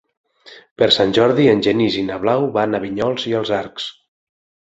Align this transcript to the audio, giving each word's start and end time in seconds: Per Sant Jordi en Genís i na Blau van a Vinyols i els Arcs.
Per 0.81 0.85
Sant 0.95 1.11
Jordi 1.17 1.45
en 1.51 1.59
Genís 1.67 1.99
i 2.01 2.01
na 2.09 2.17
Blau 2.25 2.47
van 2.57 2.73
a 2.73 2.81
Vinyols 2.87 3.27
i 3.33 3.35
els 3.41 3.55
Arcs. 3.59 3.87